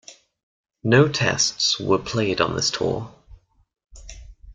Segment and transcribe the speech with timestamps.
[0.83, 3.13] No Tests were played on this tour.